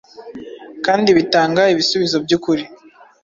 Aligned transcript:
kandi 0.85 1.09
bitanga 1.17 1.61
ibisubizo 1.73 2.17
by’ukuri 2.25 2.63